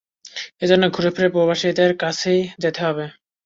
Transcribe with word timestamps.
এ 0.61 0.69
জন্য 0.71 0.83
ঘুরেফিরে 0.95 1.29
ব্যবসায়ীদের 1.35 1.91
কাছেই 2.03 2.41
যেতে 2.63 2.79
হবে। 2.85 3.05